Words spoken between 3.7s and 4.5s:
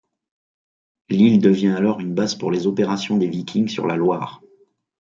la Loire.